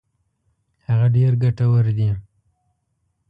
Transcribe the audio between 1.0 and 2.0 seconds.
ډېر ګټور